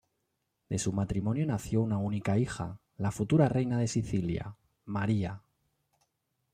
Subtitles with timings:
[0.67, 5.43] De su matrimonio nació una única hija, la futura reina de Sicilia, María.